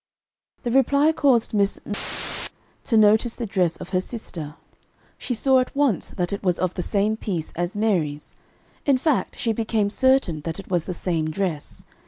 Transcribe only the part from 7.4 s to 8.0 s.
as